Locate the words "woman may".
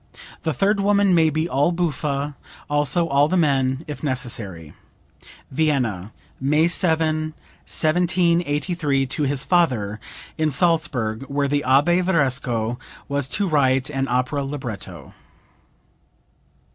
0.79-1.29